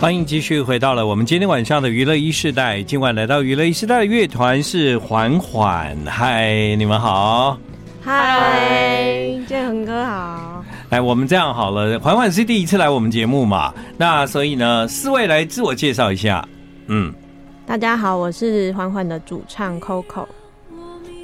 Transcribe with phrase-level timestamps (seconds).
[0.00, 2.82] 欢迎继续回到了我们今天晚上的娱乐一世代。
[2.82, 7.58] 今晚来到娱乐一世代的乐团是缓缓，嗨，你们好，
[8.00, 10.64] 嗨，建恒哥好。
[10.88, 16.48] 来，我们这样好了，缓缓是第一次来我们节目嘛，那所以呢，四位来自我介绍一下。
[16.86, 17.12] 嗯，
[17.66, 20.24] 大家好，我是缓缓的主唱 Coco。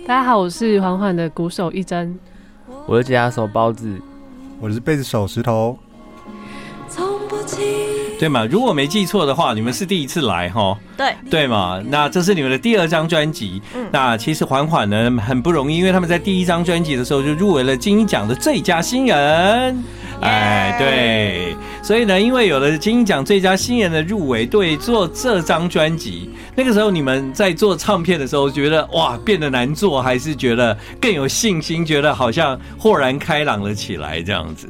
[0.06, 2.14] 大家好，我是缓缓的鼓手一真。
[2.84, 3.98] 我是吉他手包子。
[4.60, 5.78] 我是贝斯手石头。
[8.18, 8.46] 对嘛？
[8.50, 10.78] 如果没记错的话，你们是第一次来哈？
[10.96, 11.82] 对对嘛？
[11.88, 13.60] 那这是你们的第二张专辑。
[13.74, 19.84] 嗯，那其实缓缓呢很不容易，因为他们在第一张专辑的时候就入围了金鹰奖的最佳新人。
[20.22, 34.66] 哎，对，所以呢，因为有了金鹰奖最佳新人的入围，对做这张专辑，那个时候你们在做唱片的时候，觉得哇变得难做，还是觉得更有信心，觉得好像豁然开朗了起来这样子。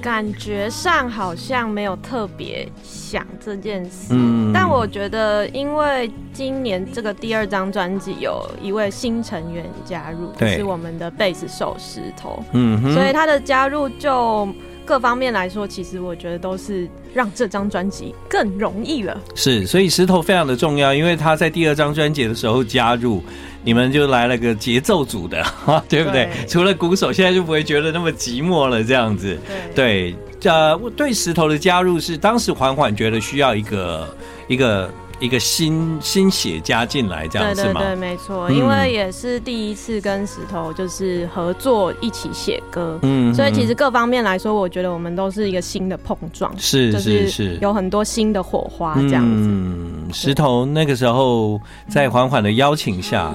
[0.00, 14.48] 感觉上好像没有特别想这件事，嗯，但我觉得，因为今年这个第二张专辑有一位新成员加入，是我们的贝斯手石头，嗯，所以他的加入就
[14.86, 19.20] 各方面来说，其实我觉得都是让这张专辑更容易了。
[19.34, 23.22] 是，所以石头非常的重要，因为他在第二张专辑的时候加入。
[23.64, 25.44] 你们就来了个节奏组的，
[25.88, 26.26] 对不对？
[26.26, 29.36] 对，除了鼓手，现在就不会觉得那么寂寞了，这样子。
[29.74, 34.88] 对，对，呃，对石头的加入是当时缓缓觉得需要一个一个。
[35.18, 37.80] 一个新新血加进来，这样子吗？
[37.80, 49.48] 对对对，没错，因为也是第一次跟石头就是合作一起写歌，嗯，所以其实各方面来说，我觉得我们都是一个新的碰撞，是是是，有很多新的火花这样子。
[49.48, 53.34] 嗯，石头那个时候在缓缓的邀请下，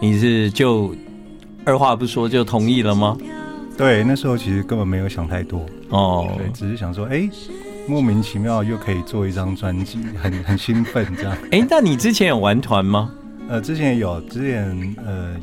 [0.00, 0.94] 你是就
[1.64, 3.16] 二话不说就同意了吗？
[3.76, 7.28] 对，那时候其实根本没有想太多哦，对，只是想说，哎。
[7.86, 11.36] 莫名其妙又可以做一张专辑，很很兴奋这样。
[11.50, 13.10] 哎、欸，那你之前有玩团吗？
[13.48, 15.36] 呃，之前有，之前呃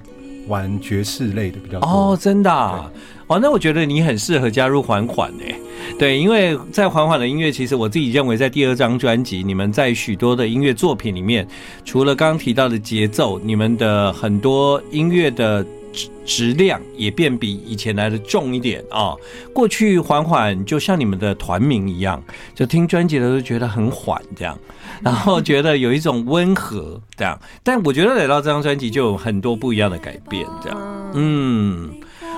[0.47, 1.87] 玩爵士类的比较多。
[1.87, 2.91] 哦，真的啊？
[3.27, 5.55] 哦，那我觉得你很适合加入缓缓诶。
[5.99, 11.47] 对，因为在缓缓的音乐，其实我自己认为，在第二张专辑，你们在许多的音乐作品里面，
[11.85, 15.63] 除了刚刚提到的节奏，你们的很多音乐的。
[16.25, 19.13] 质量也变比以前来的重一点啊！
[19.53, 22.23] 过去缓缓就像你们的团名一样，
[22.55, 24.57] 就听专辑的时候觉得很缓这样，
[25.01, 27.37] 然后觉得有一种温和这样。
[27.63, 31.11] 但我觉得来到这张专辑就有很多不一样的改变这样。
[31.13, 31.91] 嗯，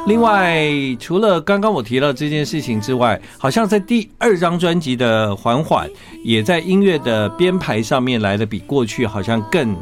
[0.07, 0.67] 另外
[0.99, 5.87] 除了刚刚我提到这件事情之外，好像在第二张专辑的缓缓
[6.23, 9.77] 也在音乐的编排上面来的比过去好像更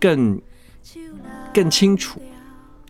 [0.00, 0.40] 更
[1.54, 2.20] 更清楚。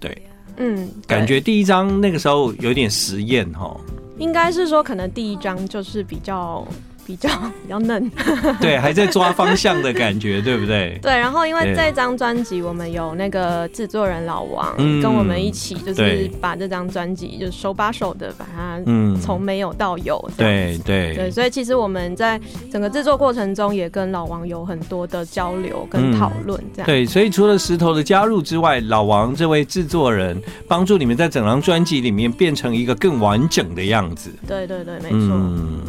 [0.03, 0.23] 对，
[0.57, 3.75] 嗯，感觉第一张那个时候有点实验哈，
[4.19, 6.67] 应该是说可能第一张就是比较。
[7.07, 7.29] 比较
[7.63, 8.11] 比较嫩，
[8.61, 10.99] 对，还在抓方向的感觉，对不对？
[11.03, 22.41] 对，然后因为这张专辑我们有那个制作人老王跟我们一起，就是把这张专辑就是手把手的把它嗯从没有到有，对对对，所以其实我们在
[22.71, 27.05] 整个制作过程中也跟老王有很多的交流跟讨论，这样对。
[27.07, 34.31] 所以除了石头的加入之外，老王这位制作人帮助你们在整张专辑里面变成一个更完整的样子。
[34.47, 35.19] 对对对，没错。
[35.33, 35.81] 嗯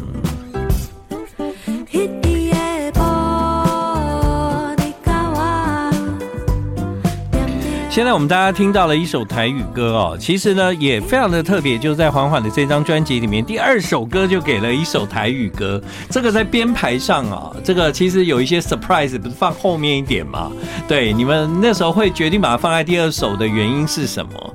[7.94, 15.80] 现在我们大家听到了一首台语歌哦，其实呢也非常的特别，就在缓缓的这张专辑里面，第二首歌就给了一首台语歌。
[16.10, 20.50] 这个在编排上啊，这个其实有一些 surprise，不是放后面一点吗？
[20.88, 24.54] 对，你们那时候会决定把它放在第二首的原因是什么？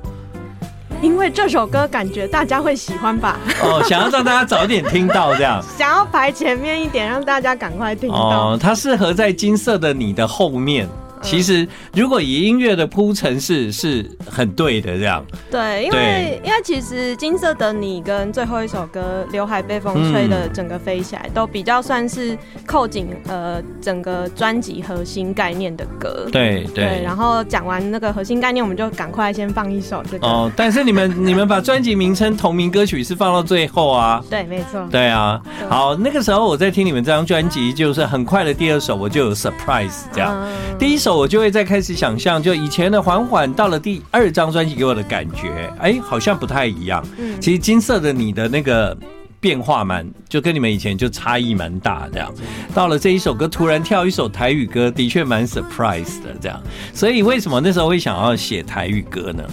[1.00, 3.38] 因为这首歌感觉大家会喜欢吧？
[3.62, 8.16] 哦，想要让大家早点听到这样， 想要排前面一点，让大家赶快听到。
[8.50, 10.86] 哦，它适合在金色的你的后面。
[11.22, 15.24] 其实，如果以音乐的铺陈是是很对的，这样。
[15.50, 22.36] 对，因为因为其实金色的你跟最后一首歌《刘海被风吹的整个飞起来》都比较算是
[22.66, 26.26] 扣紧呃整个专辑核心概念的歌。
[26.32, 27.02] 对对，对。
[27.04, 30.26] 然后讲完那个核心概念，我们就赶快先放一首这个。
[30.26, 34.24] 哦，但是你们 你们把专辑名称同名歌曲是放到最后啊？
[34.30, 34.88] 对，没错。
[34.90, 35.38] 对啊。
[35.68, 40.34] 好，那个时候我在听你们这张专辑，就是很快的第二首我就有 surprise 这样，
[40.78, 41.09] 第一首。
[41.16, 47.04] 我就会再开始想象，就以前的缓缓到了第二张专辑给我的感觉，哎、欸，好像不太一样。
[47.18, 48.96] 嗯，其实金色的你的那个
[49.40, 52.08] 变化蛮，就跟你们以前就差异蛮大。
[52.12, 52.32] 这样
[52.74, 56.34] 到了这一首歌，突然跳一首台语歌，的确蛮 surprise 的。
[56.40, 56.60] 这样，
[56.92, 59.44] 所以为什么那时候会想要写台语歌呢？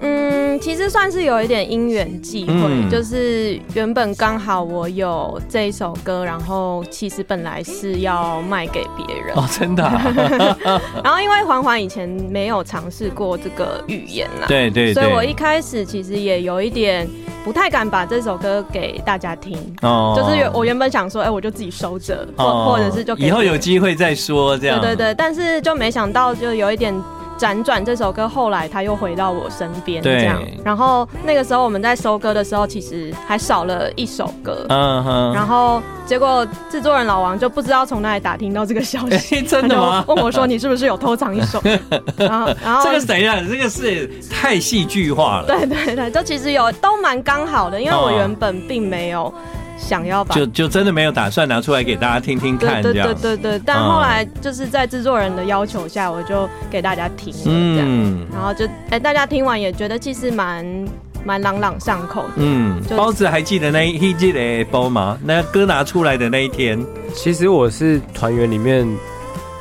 [0.00, 9.34] 嗯，嗯，其实算是有一点因缘际会，嗯、就是原本刚好我有这一首歌，然后其实本来是要卖给别人。
[9.36, 10.56] 哦，真的、啊。
[11.02, 17.08] 然后因为环环以前没有尝试过这个语言啦，对，对对，所以我一开始其实也有一点
[17.44, 26.94] 不太敢把这首歌给大家听，哦，就是我原本想说，哎、欸，我就自己收着，或、哦、或者是就以后有机会再说这样，对对对，但是就没想到就有一点。
[27.38, 30.42] 辗转这首歌后来他又回到我身边，这样。
[30.64, 34.66] 然后那个时候我们在收歌的时候，其实还少了一首歌。
[34.68, 35.32] 嗯哼。
[35.34, 40.04] 然后结果制作人老王就不知道从哪里打听到这个消息，欸、 真的吗？
[40.08, 41.62] 问我说：“你是不是有偷藏一首？”
[42.18, 43.40] 然后，然后这个谁呀？
[43.48, 45.46] 这个是太戏剧化了。
[45.46, 49.32] 对对对，就其实有都蛮刚好的，因为我原本并没有。
[49.78, 53.62] 想要把就就真的没有打算拿出来给大家听听看，这样对对对对。
[53.64, 60.66] 但后来就是在制作人的要求下，我就给大家听了这样，嗯，然后就哎、欸，大家听完也觉得其实蛮
[61.24, 62.32] 蛮朗朗上口的。
[62.36, 65.16] 嗯，包子还记得那一记得包吗？
[65.24, 66.84] 那歌拿出来的那一天，
[67.14, 68.86] 其实我是团员里面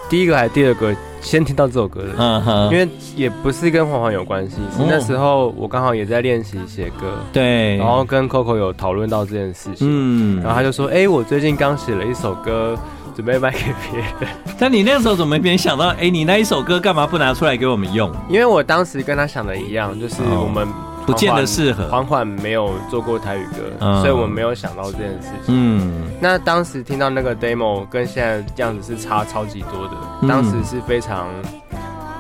[0.10, 0.96] 第一个还是第二个？
[1.22, 12.78] 先听到这首歌的，嗯哼，因为也不是跟黄黄有关系，是那时候我刚好也在练习写歌，对，然后跟 Coco 有讨论到这件事情，嗯，然后他就说，哎、欸，我最近刚写了一首歌，
[13.16, 13.60] 准备卖给
[13.92, 14.30] 别人。
[14.60, 18.12] 但你那时候怎么没想到，哎、欸，你那一首歌干嘛不拿出来给我们用？
[18.30, 20.68] 因为我当时跟他想的一样，就是我们。
[21.08, 21.88] 不见得适合。
[21.88, 25.56] 缓缓没有做过台语歌，嗯、所以我们没有想到这件事情。
[25.56, 29.98] 嗯，那当时听到那个 demo 跟现在这样子是差超级多的。
[30.22, 31.30] 嗯、当时是非常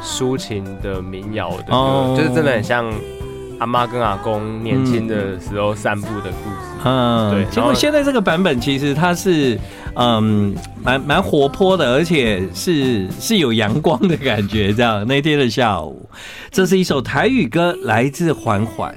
[0.01, 2.89] 抒情的民谣的歌，哦、就是真的很像
[3.59, 6.67] 阿妈跟阿公年轻的时候散步的故事。
[6.83, 7.45] 嗯，对。
[7.45, 9.59] 结果现在这个版本其实它是。
[9.99, 14.71] 嗯，蛮蛮活泼的，而且是是有阳光的感觉。
[14.71, 16.07] 这样那天的下午，
[16.51, 18.95] 这是一首台语歌，来自缓缓。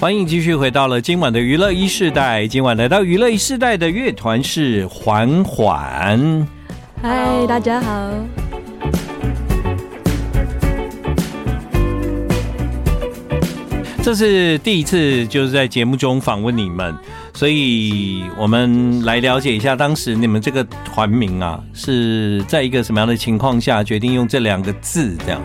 [0.00, 2.44] 欢迎继续回到了今晚的娱乐一世代。
[2.48, 6.44] 今晚来到娱乐一世代的乐团是环环。
[7.06, 8.10] 嗨，大家好。
[14.02, 16.96] 这是第一次，就是在节目中访问你们，
[17.34, 25.14] 所以我们来了解一下当时你们这个团名啊，是在一个什么样的情况下决定用这两个字？
[25.26, 25.42] 这样，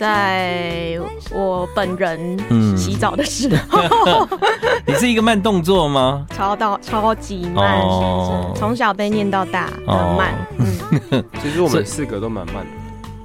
[0.00, 0.98] 在
[1.30, 2.18] 我本人
[2.48, 4.40] 嗯洗澡的时候，嗯、
[4.86, 6.24] 你是一个慢动作吗？
[6.34, 10.34] 超到超级慢，哦、从小被念到大，很慢。
[10.56, 12.70] 哦、嗯， 其实我们四个都蛮慢的，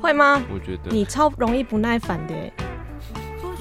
[0.02, 0.42] 会吗？
[0.54, 2.34] 我觉得你超容易不耐烦的。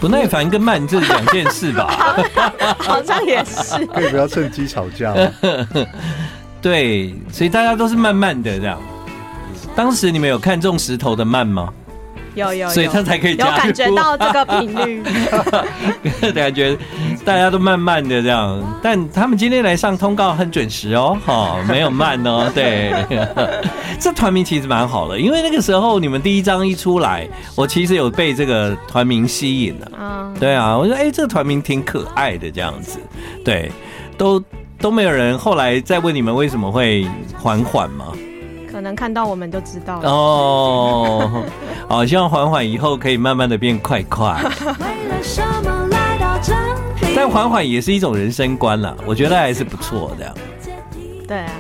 [0.01, 2.17] 不耐烦跟慢这是两件事吧？
[2.81, 3.87] 好像也是。
[3.87, 5.15] 可以不要趁机吵架。
[6.61, 8.77] 对，所以大家都是慢慢的这样。
[9.77, 11.73] 当时你们有看中石头的慢吗？
[12.35, 15.03] 有有，有，所以他才可以有感觉到这个频率，
[16.35, 16.77] 感觉
[17.25, 22.93] 大家都慢慢的这样，但他们今天来上通告很准时哦，哈，没有慢哦，对，
[24.01, 32.99] 这团名其实蛮好的，因为那个时候你们第一张一出来，我其实有被这个团名吸引了，啊，对啊，我说哎，这个团名挺可爱的这样子，
[33.45, 33.71] 对，
[34.19, 34.43] 都
[34.81, 37.07] 都没有人后来再问你们为什么会
[37.39, 38.07] 缓缓吗？
[38.85, 41.43] 可能看到我们就知道了哦。
[41.89, 44.39] 好，希望缓缓以后可以慢慢的变快快。
[47.17, 50.35] 但缓缓也是一种人生观啦，我觉得还是不错的。
[51.27, 51.51] 对啊，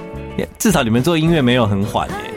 [0.59, 2.34] 至少你们做音乐没有很缓耶。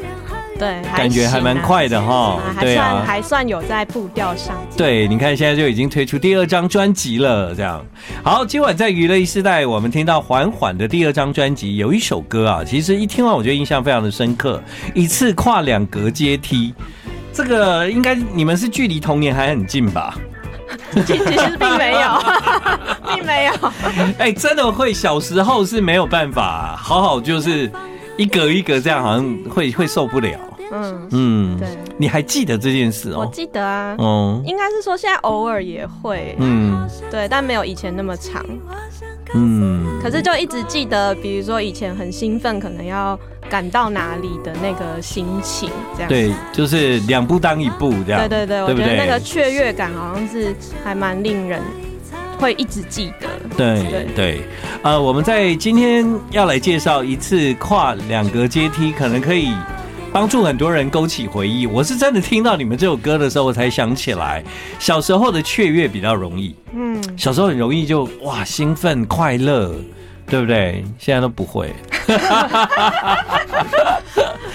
[0.60, 2.40] 对，感觉还蛮快的哈。
[2.60, 4.56] 对啊，还算有在步调上。
[4.76, 7.86] 对，你看现在就已经推出第二张专辑了，这样。
[8.24, 14.60] 好，今晚在娱乐一时代，我们听到缓缓的第二张专辑，有一首歌啊，其实一听完我觉得印象非常的深刻，
[14.96, 16.74] 一次跨两格阶梯。
[17.32, 20.16] 这个应该你们是距离童年还很近吧？
[21.06, 23.54] 其实并没有，并没有。
[24.18, 27.72] 哎，真的会，小时候是没有办法好好就是。
[28.20, 30.40] 一格一格这样好像会会受不了。
[30.72, 33.20] 嗯嗯，对，你还记得这件事哦？
[33.20, 33.96] 我记得啊。
[33.98, 36.36] 哦，应该是说现在偶尔也会。
[36.40, 38.46] 嗯，对，但没有以前那么长。
[39.34, 43.20] 嗯，可是就一直记得，比如说以前很兴奋，可能要
[43.50, 46.10] 赶到哪里的那个心情，这样。
[46.10, 48.28] 对，就是两步当一步这样。
[48.28, 51.62] 对对对，我觉得那个雀跃感好像是还蛮令人。
[52.40, 54.42] 会一直记得，对对对，
[54.84, 59.52] 呃，我们在今天要来介绍一次跨两格阶梯，可能可以
[60.12, 61.68] 帮助很多人勾起回忆。
[61.68, 64.44] 我是真的听到你们这首歌的时候，我才想起来，
[64.80, 69.76] 小时候的雀跃比较容易，嗯，小时候很容易就哇兴奋快乐，
[70.28, 70.84] 对不对？
[70.98, 71.74] 现在都不会。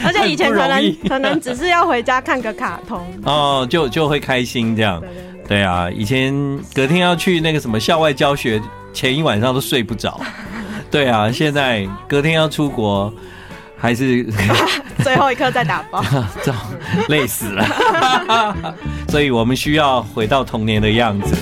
[0.05, 5.01] 而且且以前可能可能只是要回家看个卡通 哦，就就会开心这样。
[5.47, 6.35] 对啊，以前
[6.75, 8.61] 隔天要去那个什么校外教学，
[8.93, 10.21] 前一晚上都睡不着。
[10.91, 13.13] 对啊，现在隔天要出国。
[13.83, 14.25] 还是
[15.03, 16.05] 最后一刻再打包，
[16.43, 16.53] 这
[17.09, 18.65] 累死了，
[19.09, 21.35] 所以我们需要回到童年的样子。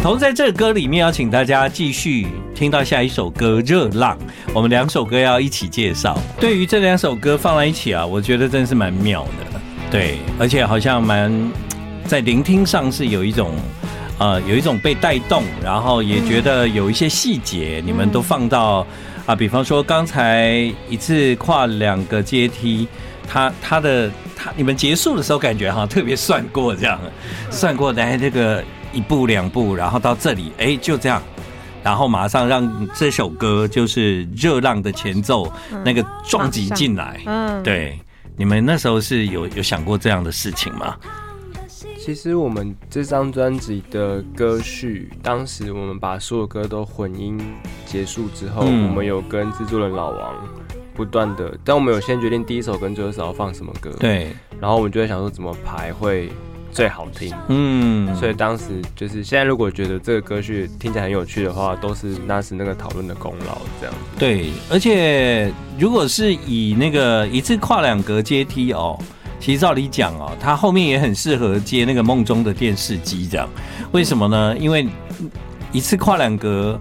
[0.00, 4.16] 同在这歌里面，要请大家继续听到下一首歌《热浪》，
[4.52, 6.18] 我们两首歌要一起介绍。
[6.40, 11.32] 对于这两首歌放在一起啊，我觉得真是蛮妙的，对，而且好像蛮
[12.06, 13.52] 在聆听上是有一种
[14.18, 18.86] 呃有一种被带动，然后也觉得有一些细节你们都放到。
[19.26, 22.88] 啊，比方说刚才一次跨两个阶梯，
[23.28, 26.98] 他他的他你们结束的时候感觉哈特别算过这样，
[27.50, 28.62] 算过来这个
[28.92, 31.22] 一步两步，然后到这里哎就这样，
[31.84, 35.50] 然后马上让这首歌就是热浪的前奏
[35.84, 37.98] 那个撞击进来，嗯，对，
[38.36, 40.96] 你们那时候是有有想过这样的事情吗？
[42.04, 47.40] 其实我们这张专辑的歌序，当时我们把所有歌都混音
[47.86, 50.34] 结束之后，嗯、我们有跟制作人老王
[50.96, 56.28] 不断的，但我们有先决定第一首跟最后一首要放什么歌，对，然后我们就在想说怎么排会
[56.72, 64.18] 最好听，嗯，所以当时就是现在如果觉得这个歌序听起来很有趣的话，都是那时那个讨论的功劳，这样子。
[64.18, 68.98] 对，而且如果是以那个一次跨两格阶梯哦。
[69.42, 73.48] 其实照理讲哦，他后面也很适合接那个梦中的电视机，这样，
[73.90, 74.56] 为什么呢？
[74.56, 74.86] 因为
[75.72, 76.80] 一次跨两格。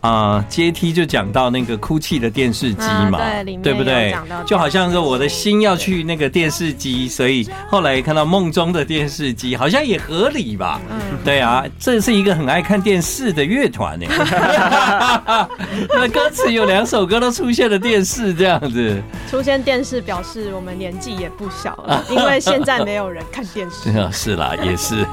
[0.00, 4.14] 啊，阶梯就讲到那个哭泣的电视机嘛，啊、对，对不对？
[4.46, 10.80] 就好像是我的心要去那个电视机，所以后来看到梦中的电视机，好像也合理吧？
[10.90, 14.06] 嗯，对啊，这是一个很爱看电视的乐团呢。
[15.90, 23.90] 那歌词有两首歌都出现了电视，这样子出现电视表示我们年纪也不小了，因为现在没有人看电视。
[24.12, 25.06] 是啦，也是。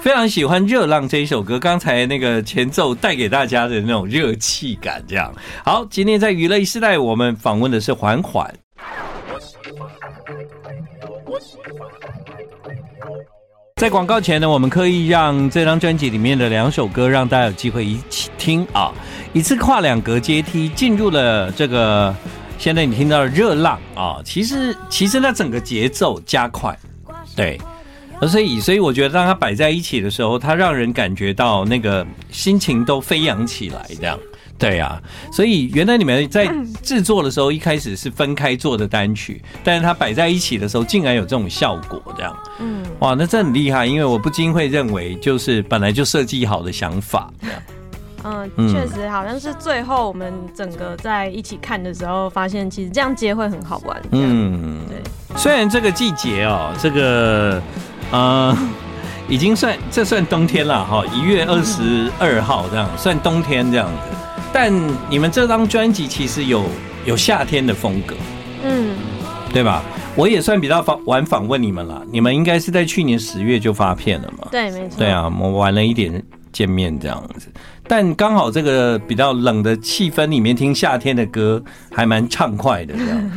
[0.00, 5.30] 非常喜欢《热浪》这一首歌，刚才那个前奏带给大家的那种热气感，这样
[5.62, 5.84] 好。
[5.90, 8.52] 今天在娱乐时代，我们访问的是缓缓。
[13.76, 18.92] 在广告前呢，我们刻意让这张专辑里面的两首歌让大家有机会一起听啊，
[19.34, 22.14] 一次跨两格阶梯进入了这个。
[22.58, 26.78] 现在你听到的《热浪》啊，其实其实那整个节奏加快，
[27.36, 27.60] 对。
[28.28, 34.18] 所以，所以我觉得当它摆在一起的时候，它让人感觉到那个心情都飞扬起来，这样。
[34.58, 35.00] 对啊，
[35.32, 36.46] 所以原来你们在
[36.82, 42.36] 制作的时候，一开始是分开做的单曲，但是它摆在一起的时候，竟然有这种效果，这样。
[42.58, 47.62] 嗯，哇，那这很厉害，因为我不禁会认为，就是本来就设计好的想法，这样。
[48.22, 53.98] 嗯，确实好像是最后我们整个在一起看的时候，发现其实这样接会很好玩。
[54.12, 54.98] 嗯，对。
[55.38, 57.62] 虽然这个季节哦，这个。
[58.12, 58.56] 呃，
[59.28, 64.16] 已经算这算冬天了哈，一月二十二号这样算冬天这样子。
[64.52, 64.72] 但
[65.08, 66.64] 你们这张专辑其实有
[67.04, 68.14] 有夏天的风格，
[68.64, 68.96] 嗯，
[69.52, 69.82] 对吧？
[70.16, 74.48] 我也算比较访晚访问你们了，你们应该是在去年十月就发片了嘛？
[74.50, 74.98] 对，没错。
[74.98, 76.20] 对啊，我晚了一点
[76.52, 77.48] 见面这样子，
[77.86, 83.30] 但刚好这个比较冷的气氛里面听夏天的歌还蛮畅快的这样，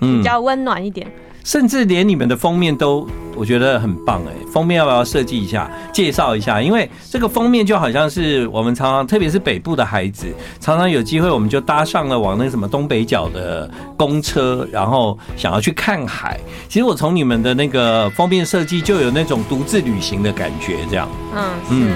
[0.00, 1.06] 嗯，比较温暖一点。
[1.44, 4.32] 甚至连你们的封面都，我觉得很棒哎！
[4.52, 6.60] 封面要不要设计一下，介绍一下？
[6.60, 10.26] 因为这个封面就好像是我们常常，特别是北部的孩子，
[10.60, 16.38] 常常有机会我们就搭上了往那什么东北角的公车，然后想要去看海。
[16.68, 21.08] 其实我从你们的那个封面设计就有那种独自旅行的感觉，这样。
[21.34, 21.94] 嗯嗯，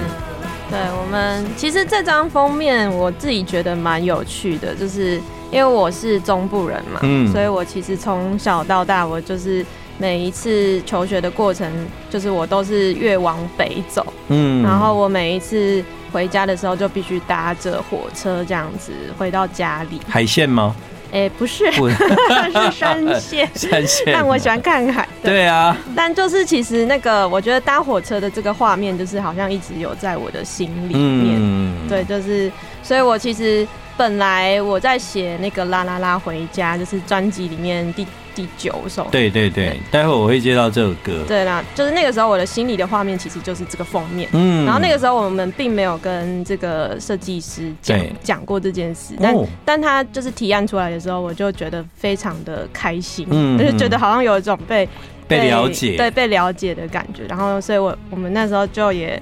[0.72, 5.20] 对，我们其实这张封面我自己觉得蛮有趣的，就是。
[5.52, 9.62] 因为我是中部人嘛，嗯，所以我其实从小到大，我就是
[9.98, 11.70] 每一次求学的过程，
[12.08, 20.00] 就是我都是越往北走，嗯，然后我每一次回家的时候，就必须搭着火车这样子回到家里。
[20.08, 20.74] 海线吗？
[21.12, 21.96] 哎、欸，不是，不是
[22.72, 24.12] 山线， 山线。
[24.12, 25.06] 但我喜欢看海。
[25.22, 25.76] 对，对啊。
[25.94, 31.36] 但就是其实那个，我觉得搭火车的这个画面，就是好像一直有在我的心里面。
[31.38, 32.50] 嗯，对，就是，
[32.82, 33.66] 所以我其实。
[33.94, 39.06] 本来我在写那个啦啦啦回家，就是专辑里面第第九首。
[39.10, 41.24] 对对对，对，待会我会接到这首歌。
[41.26, 44.28] 对啦，就是那个时候我的心里的画面其实就是这个封面。
[44.32, 44.64] 嗯。
[44.64, 54.86] 然后那个时候我们并没有跟这个设计师讲讲过这件事，但、哦、但他就是提案出来的时候，我就觉得非常的开心，嗯，就是觉得好像有一种被
[55.28, 57.24] 被，被了解，对，被了解的感觉。
[57.28, 59.20] 然后，所以我我们那时候就也。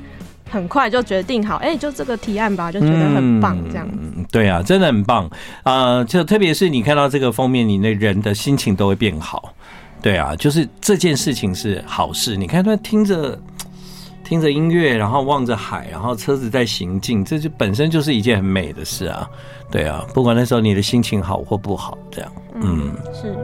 [0.52, 3.98] 很快就决定好，哎、欸，就这个提案吧，就觉得很棒，这样子。
[4.02, 5.26] 嗯、对啊，真的很棒
[5.64, 6.04] 啊、呃！
[6.04, 9.52] 就特别是你看到这个封面，你那人的心情都会变好。
[10.00, 12.36] 对啊，就是这件事情是好事。
[12.36, 13.36] 你看他听着
[14.24, 19.28] 听着音乐，然后望着海，然后车子在行进，这就本身就是一件很美的事啊。
[19.70, 23.36] 对啊，不管那时候你的心情好或不好，这样，嗯，是。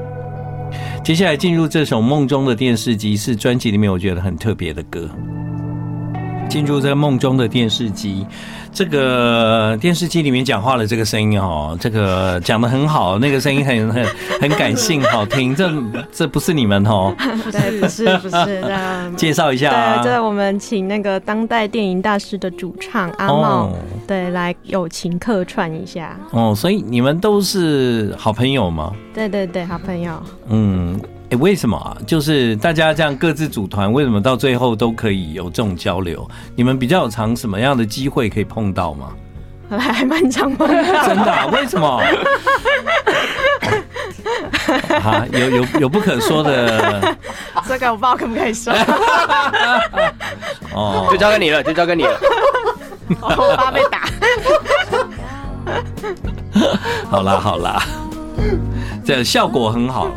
[1.03, 5.09] 接下来进入这首《梦中的电视机》，是专辑里面我觉得很特别的歌。
[6.57, 8.27] 进入这个梦中的电视机，
[8.73, 14.07] 这个电视机里面讲话的这个声音哦，这个讲的很好，那个声音很很
[14.41, 15.55] 很感性，好听。
[15.55, 15.71] 这
[16.11, 17.15] 这不是你们哦？
[17.53, 19.13] 对，不是不是的。
[19.19, 23.71] 介绍一下啊，对，这我们请那个当代电影大师的主唱阿茂，
[24.07, 26.19] 对，来友情客串一下。
[26.31, 28.95] 哦，所以你们都是好朋友吗？
[29.13, 30.19] 对对对，好朋友。
[30.49, 30.99] 嗯。
[31.27, 31.97] 哎、欸，为什么啊？
[32.07, 36.29] 就是大家这样各自组团，为什么到最后都可以有这种交流？
[36.55, 39.09] 你们比较有常什么样的机会可以碰到吗？
[39.69, 40.75] 还还蛮常碰到。
[41.05, 41.47] 真的、啊？
[41.47, 42.01] 为什么？
[45.03, 47.17] 啊，有有有不可说的。
[47.67, 48.73] 这个我不知道可不可以说。
[50.73, 52.17] 哦，就交给你了，就交给你了。
[53.21, 54.09] 我怕被打。
[57.11, 57.83] 好啦好啦，
[59.05, 60.09] 这效果很好。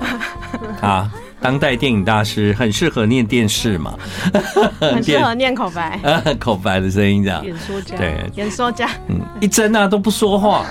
[0.88, 3.94] 啊，当代电影大师很适合念电视嘛，
[4.80, 6.00] 很适合 念口白，
[6.40, 10.66] 口白的声音这样，演说家，对，演说家，嗯，一真啊都不说话。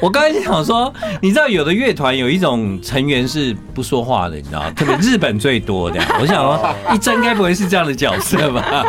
[0.00, 6.00] 我刚才想说，你知道有的乐团有一种成员是不说话的，你知道，特别日本最多的。
[6.20, 8.84] 我想说，一真该不会是这样的角色吧？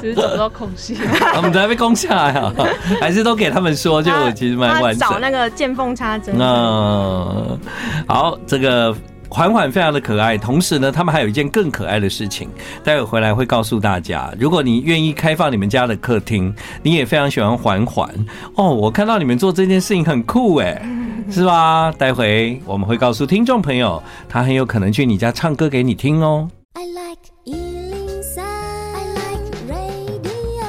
[0.00, 0.96] 只是找不到空隙，
[1.36, 2.54] 我们都还被攻下来啊，
[3.00, 5.08] 还是都给他们说，就其实蛮完整。
[5.08, 6.34] 找那个见缝插针。
[6.38, 7.58] 嗯，
[8.06, 8.94] 好，这个。
[9.32, 12.48] 缓缓非常的可爱，同时呢，他们还有一件更可爱的事情，
[12.82, 14.34] 待会回来会告诉大家。
[14.38, 18.12] 如果你愿意开放你们家的客厅，你也非常喜欢缓缓
[18.56, 20.82] 哦，我看到你们做这件事情很酷哎，
[21.30, 21.92] 是吧？
[21.96, 26.50] 待会我们会告诉听众朋友，他很有可能去你家唱歌给你听哦。
[26.74, 30.66] I like 103, I like radio。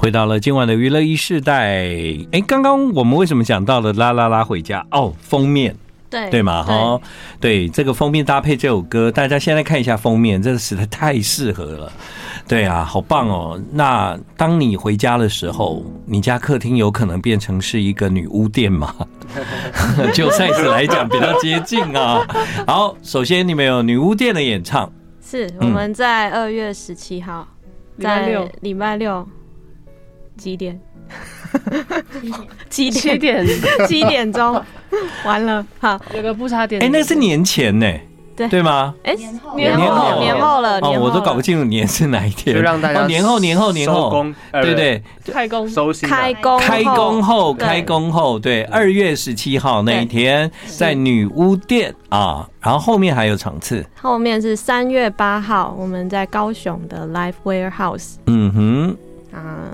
[0.00, 1.86] 回到了今晚的娱乐一世代，
[2.32, 5.14] 哎，刚刚我们为什么讲到了啦啦啦回家哦？
[5.20, 5.76] 封面。
[6.10, 7.00] 对对嘛哈，
[7.40, 11.92] 对这个封面搭配这首歌，大家现在看一下封面，这个实在太适合了。
[12.46, 13.60] 对啊，好棒哦！
[13.70, 18.94] 那当你回家的时候，你家客厅有可能变成是一个女巫店吗？
[20.14, 22.26] 就 size 来讲比较接近啊。
[22.66, 24.90] 好，首先你们有女巫店的演唱，
[25.22, 27.46] 是我们在二月十七号，
[28.00, 29.28] 在礼拜六
[30.38, 30.80] 几点？
[32.70, 33.18] 七点。
[33.18, 33.46] 点。
[33.88, 34.62] 七点钟，
[35.24, 36.82] 完了，好，有个不差点。
[36.82, 37.86] 哎，那是年前呢，
[38.36, 38.48] 对。
[38.48, 38.94] 对吗？
[39.02, 39.56] 哎，年后。
[39.56, 40.60] 年后年后。
[40.60, 45.68] 了，哦，我都搞不清楚年是哪一天，就让大家年后年后年后，对对，开工。
[45.68, 58.96] 收心，开工开工后开工后，对，二月十七号那一天在女巫店啊，然后后面还有场次，后面是三月八号，我们在高雄的 Live Warehouse，嗯哼，
[59.36, 59.70] 啊，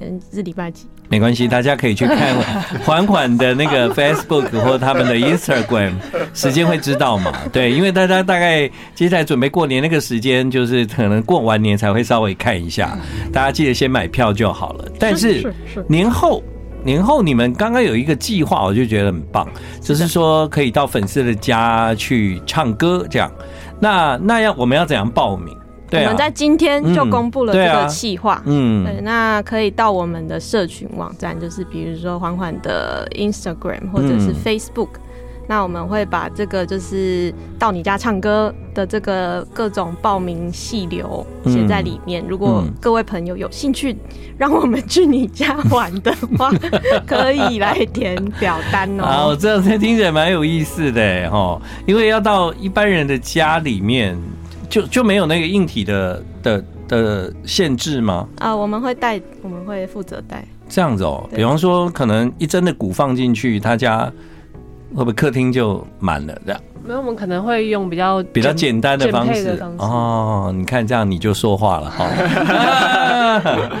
[0.00, 0.86] 嗯，是礼拜几？
[1.12, 2.34] 没关系，大家可以去看
[2.86, 5.92] 缓缓的那个 Facebook 或他们的 Instagram，
[6.32, 7.30] 时间会知道嘛？
[7.52, 12.98] 对，因为大家大概接下来准备过年那个时间，就是可能过完年才会稍微看一下。
[13.30, 14.86] 大家记得先买票就好了。
[14.98, 15.52] 但是
[15.86, 16.42] 年后，
[16.82, 19.46] 年后你们刚刚有一个计划，我就觉得很棒，
[19.82, 23.30] 就是说可以到粉丝的家去唱歌，这样。
[23.78, 25.54] 那那要我们要怎样报名？
[26.00, 34.88] 我们在今天就公布了这个企划，嗯，对，那可以到我们的社群网站，就是比如说缓缓的 Instagram 或者是 Facebook，
[35.46, 42.24] 那我们会把这个就是到你家唱歌的这个各种报名细流写在里面。
[42.26, 43.94] 如果各位朋友有兴趣
[44.38, 46.50] 让我们去你家玩的话，
[47.06, 49.04] 可以来填表单哦。
[49.04, 54.16] 好，这样听起来蛮有意思的哦，因为要到一般人的家里面。
[54.72, 58.26] 就就没有那个硬体的的的限制吗？
[58.38, 60.42] 啊，我们会带，我们会负责带。
[60.66, 64.10] 这样子哦，比方说，可能一针的鼓放进去，他家
[64.94, 66.34] 会不会客厅就满了？
[66.46, 66.60] 这样？
[66.82, 70.50] 没有，我们可能会用比较比较简单的方式，方式哦。
[70.56, 72.08] 你看这样你就说话了哈。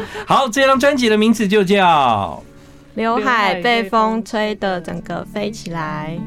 [0.28, 2.38] 好，这张专辑的名字就叫
[2.96, 6.18] 《刘海被风吹的整个飞起来》。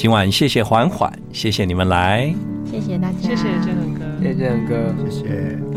[0.00, 2.34] 今晚谢谢缓缓，谢谢你们来，
[2.64, 5.69] 谢谢大家，谢谢建恒哥，谢谢建恒哥，谢谢。